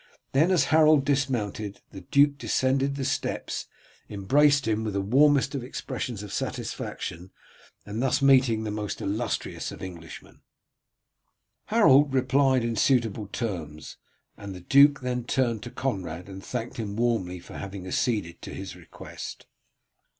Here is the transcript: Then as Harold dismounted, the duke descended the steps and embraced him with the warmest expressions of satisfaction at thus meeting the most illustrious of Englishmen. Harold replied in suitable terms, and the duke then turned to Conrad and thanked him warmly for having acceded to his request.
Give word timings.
Then 0.31 0.49
as 0.49 0.63
Harold 0.73 1.05
dismounted, 1.05 1.79
the 1.91 2.01
duke 2.01 2.39
descended 2.39 2.95
the 2.95 3.05
steps 3.05 3.67
and 4.09 4.21
embraced 4.23 4.67
him 4.67 4.83
with 4.83 4.95
the 4.95 4.99
warmest 4.99 5.53
expressions 5.53 6.23
of 6.23 6.33
satisfaction 6.33 7.29
at 7.85 7.99
thus 7.99 8.19
meeting 8.19 8.63
the 8.63 8.71
most 8.71 8.99
illustrious 8.99 9.71
of 9.71 9.83
Englishmen. 9.83 10.41
Harold 11.65 12.15
replied 12.15 12.63
in 12.63 12.75
suitable 12.75 13.27
terms, 13.27 13.97
and 14.35 14.55
the 14.55 14.61
duke 14.61 15.01
then 15.01 15.23
turned 15.23 15.61
to 15.61 15.69
Conrad 15.69 16.27
and 16.27 16.43
thanked 16.43 16.77
him 16.77 16.95
warmly 16.95 17.37
for 17.39 17.53
having 17.59 17.85
acceded 17.85 18.41
to 18.41 18.55
his 18.55 18.75
request. 18.75 19.45